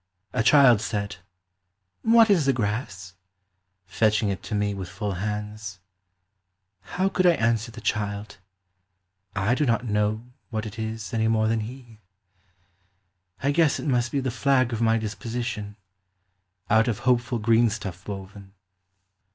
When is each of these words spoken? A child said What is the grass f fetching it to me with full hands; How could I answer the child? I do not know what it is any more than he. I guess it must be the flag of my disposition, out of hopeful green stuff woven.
A 0.33 0.41
child 0.41 0.81
said 0.81 1.17
What 2.01 2.31
is 2.31 2.47
the 2.47 2.53
grass 2.53 3.13
f 3.87 3.93
fetching 3.99 4.29
it 4.29 4.41
to 4.41 4.55
me 4.55 4.73
with 4.73 4.89
full 4.89 5.11
hands; 5.11 5.77
How 6.97 7.07
could 7.07 7.27
I 7.27 7.33
answer 7.35 7.69
the 7.69 7.81
child? 7.81 8.39
I 9.35 9.53
do 9.53 9.63
not 9.63 9.85
know 9.85 10.25
what 10.49 10.65
it 10.65 10.79
is 10.79 11.13
any 11.13 11.27
more 11.27 11.47
than 11.47 11.59
he. 11.59 11.99
I 13.43 13.51
guess 13.51 13.79
it 13.79 13.85
must 13.85 14.11
be 14.11 14.19
the 14.19 14.31
flag 14.31 14.73
of 14.73 14.81
my 14.81 14.97
disposition, 14.97 15.75
out 16.67 16.87
of 16.87 17.05
hopeful 17.05 17.37
green 17.37 17.69
stuff 17.69 18.07
woven. 18.07 18.53